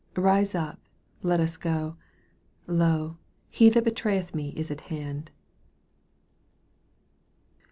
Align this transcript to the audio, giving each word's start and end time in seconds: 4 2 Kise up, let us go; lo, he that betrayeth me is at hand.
4 0.15 0.23
2 0.23 0.29
Kise 0.39 0.59
up, 0.59 0.79
let 1.21 1.39
us 1.39 1.57
go; 1.57 1.95
lo, 2.65 3.17
he 3.49 3.69
that 3.69 3.83
betrayeth 3.83 4.33
me 4.33 4.49
is 4.57 4.71
at 4.71 4.81
hand. 4.89 5.29